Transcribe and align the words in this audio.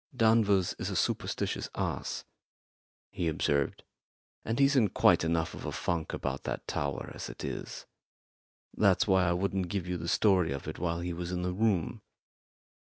"Danvers 0.15 0.73
is 0.79 0.89
a 0.89 0.95
superstitious 0.95 1.69
ass," 1.75 2.25
he 3.11 3.27
observed, 3.27 3.83
"and 4.43 4.57
he's 4.57 4.75
in 4.75 4.89
quite 4.89 5.23
enough 5.23 5.53
of 5.53 5.63
a 5.63 5.71
funk 5.71 6.11
about 6.11 6.41
that 6.45 6.65
tower 6.67 7.11
as 7.13 7.29
it 7.29 7.43
is; 7.45 7.85
that's 8.75 9.05
why 9.07 9.25
I 9.25 9.33
wouldn't 9.33 9.67
give 9.69 9.85
you 9.87 9.97
the 9.97 10.07
story 10.07 10.51
of 10.53 10.67
it 10.67 10.79
while 10.79 11.01
he 11.01 11.13
was 11.13 11.31
in 11.31 11.43
the 11.43 11.53
room. 11.53 12.01